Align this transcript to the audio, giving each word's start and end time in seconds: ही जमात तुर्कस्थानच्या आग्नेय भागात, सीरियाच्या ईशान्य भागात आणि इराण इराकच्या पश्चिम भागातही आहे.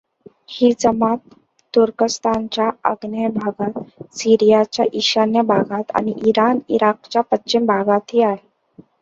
ही 0.49 0.71
जमात 0.79 1.17
तुर्कस्थानच्या 1.73 2.69
आग्नेय 2.83 3.27
भागात, 3.35 3.77
सीरियाच्या 4.13 4.85
ईशान्य 4.93 5.41
भागात 5.47 5.91
आणि 5.95 6.13
इराण 6.25 6.59
इराकच्या 6.69 7.21
पश्चिम 7.31 7.65
भागातही 7.67 8.23
आहे. 8.23 8.37